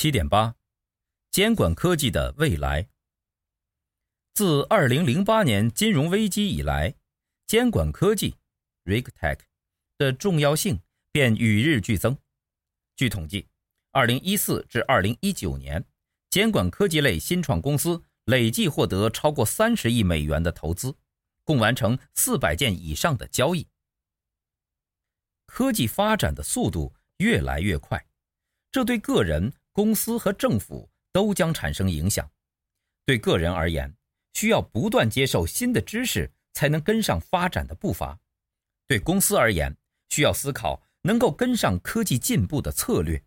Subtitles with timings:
[0.00, 0.54] 七点八，
[1.32, 2.88] 监管科技的未来。
[4.32, 6.94] 自二零零八年金融危机以来，
[7.48, 8.36] 监管科技
[8.84, 9.40] （RegTech）
[9.96, 10.80] 的重要性
[11.10, 12.16] 便与日俱增。
[12.94, 13.48] 据统计，
[13.90, 15.84] 二零一四至二零一九年，
[16.30, 20.96] 监管科技类新创公司累计获得超过三十亿美元的投资，
[21.42, 23.66] 共完成四百件以上的交易。
[25.44, 28.06] 科技发展的速度越来越快，
[28.70, 29.52] 这对个人。
[29.78, 32.28] 公司和政府都将产生影响。
[33.06, 33.94] 对个人而言，
[34.34, 38.18] 需要不断接受新的知识，才能跟上发展的步伐；
[38.88, 39.76] 对公司而言，
[40.08, 43.20] 需要思考能够跟上科技进步的策略；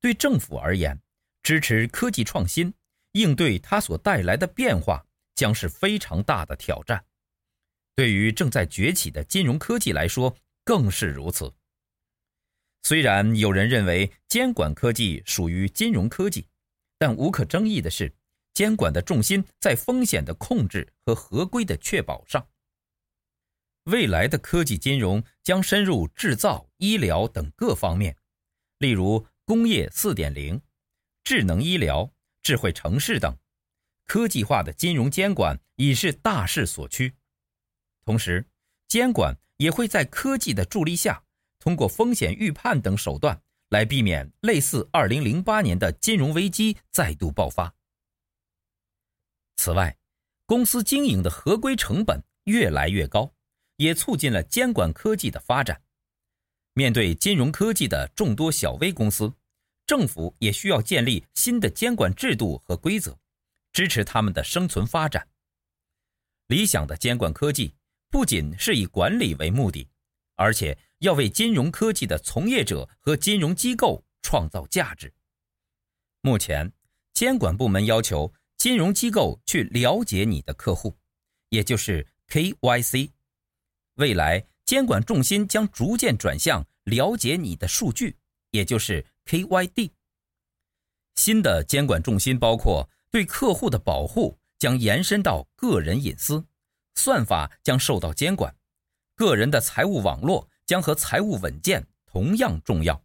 [0.00, 1.00] 对政府而言，
[1.44, 2.74] 支持科技创新，
[3.12, 5.06] 应对它所带来的变化，
[5.36, 7.04] 将是非常大的挑战。
[7.94, 11.54] 对于正在崛起的金融科技来说，更是如此。
[12.88, 16.46] 虽然有人认为监管科技属于金融科技，
[16.96, 18.14] 但无可争议的是，
[18.54, 22.48] 监管的重心在风险的控制和合规的确保上。
[23.86, 28.16] 未来的科技金融将深入制造、医疗等各方面，
[28.78, 30.60] 例如工业4.0、
[31.24, 32.08] 智能医疗、
[32.40, 33.36] 智慧城市等，
[34.04, 37.12] 科技化的金融监管已是大势所趋。
[38.04, 38.46] 同时，
[38.86, 41.24] 监管也会在科技的助力下。
[41.66, 47.74] 通过风险预判等手段来避免类似2008年的金融危机再度爆发。
[49.56, 49.98] 此外，
[50.46, 53.34] 公司经营的合规成本越来越高，
[53.78, 55.82] 也促进了监管科技的发展。
[56.74, 59.34] 面对金融科技的众多小微公司，
[59.88, 63.18] 政府也需要建立新的监管制度和规则，
[63.72, 65.28] 支持他们的生存发展。
[66.46, 67.74] 理想的监管科技
[68.08, 69.88] 不仅是以管理为目的，
[70.36, 70.78] 而且。
[70.98, 75.12] 要为金融科技的从业者和金融机构创造价值。
[76.22, 76.72] 目前，
[77.12, 80.96] 监管部门要求金融机构去了解你的客户，
[81.50, 83.10] 也就是 KYC。
[83.94, 88.16] 未来，监管重心将逐渐转向了解你的数据，
[88.50, 89.90] 也就是 KYD。
[91.14, 96.44] 新的监管重心包括对客户的保护将延伸到个人隐私，
[96.94, 98.54] 算法将受到监管，
[99.14, 100.48] 个人的财务网络。
[100.66, 103.02] 将和财务稳健同样重要。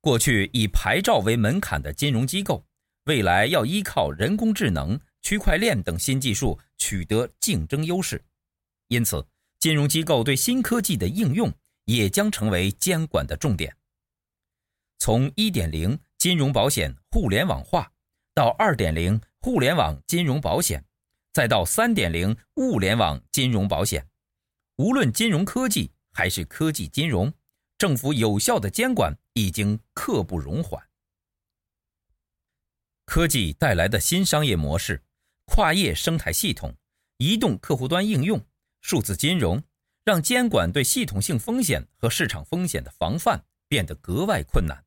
[0.00, 2.64] 过去以牌照为门槛的金融机构，
[3.04, 8.24] 未来要依靠人工智能、区块链等新技术取得竞争优势。
[8.88, 9.26] 因此，
[9.58, 11.52] 金融机构对新科技的应用
[11.86, 13.76] 也将成为监管的重点。
[14.98, 17.92] 从1.0金融保险互联网化，
[18.32, 20.84] 到2.0互联网金融保险，
[21.32, 24.08] 再到3.0物联网金融保险，
[24.76, 25.90] 无论金融科技。
[26.16, 27.30] 还是科技金融，
[27.76, 30.82] 政府有效的监管已经刻不容缓。
[33.04, 35.02] 科技带来的新商业模式、
[35.44, 36.74] 跨业生态系统、
[37.18, 38.42] 移动客户端应用、
[38.80, 39.62] 数字金融，
[40.06, 44.82] 让监管对系统性风险和市场风险的防范变得格外困难。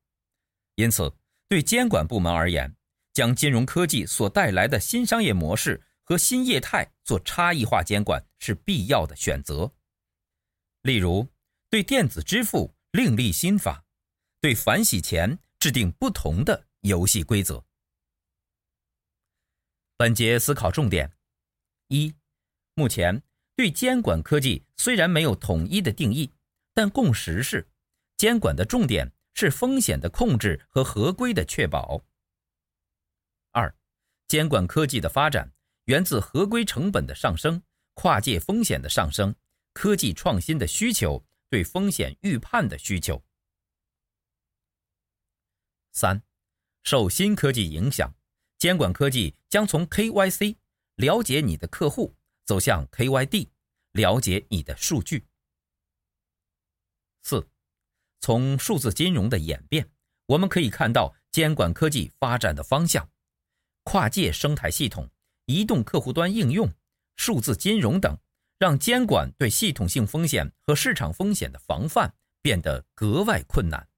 [0.74, 1.14] 因此，
[1.48, 2.76] 对监管部门而言，
[3.14, 9.72] 将金融科技所带来的新商业模式和新业态做差异化监管是必要的选择。
[10.82, 11.28] 例如，
[11.70, 13.84] 对电子支付另立新法，
[14.40, 17.66] 对反洗钱制定不同的游戏规则。
[19.98, 21.12] 本节思考重点：
[21.90, 22.16] 一、
[22.76, 23.22] 目前
[23.56, 26.32] 对监管科技虽然没有统一的定义，
[26.74, 27.68] 但共识是，
[28.16, 32.06] 监管的重点是风险的控制和合规的确保。
[33.52, 33.76] 二、
[34.28, 35.52] 监管科技的发展
[35.86, 37.62] 源自合规成本的上升、
[37.96, 39.36] 跨界风险的上升。
[39.74, 43.24] 科技创新的需求，对风险预判的需求。
[45.92, 46.22] 三，
[46.84, 48.14] 受新科技影响，
[48.58, 50.58] 监管科技将从 KYC
[50.96, 53.50] 了解你的客户，走向 KYD
[53.94, 55.26] 了解你的数据。
[57.24, 57.50] 四，
[58.20, 59.90] 从数字金融的演变，
[60.26, 63.10] 我们可以看到监管科技发展的方向：
[63.84, 65.10] 跨界生态系统、
[65.46, 66.74] 移动客户端应用、
[67.16, 68.18] 数字金融等。
[68.60, 73.89] 让监管对系统性风险和市场风险的防范变得格外困难。